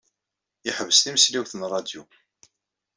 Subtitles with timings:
[0.65, 2.03] Yeḥbes timesliwt n ṛṛadyu.